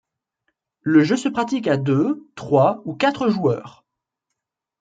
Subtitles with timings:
[0.81, 3.85] Le jeu se pratique à deux, trois ou quatre joueurs.